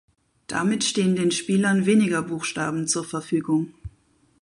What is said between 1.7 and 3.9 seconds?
weniger Buchstaben zur Verfügung.